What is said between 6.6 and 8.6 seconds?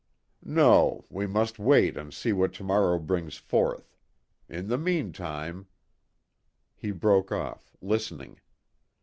He broke off, listening.